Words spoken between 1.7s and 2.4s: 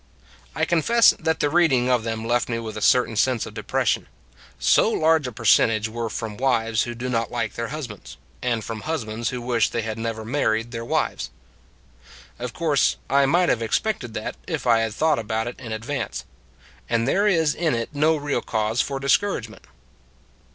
of them